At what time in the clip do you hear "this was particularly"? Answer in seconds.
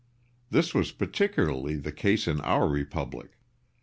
0.49-1.75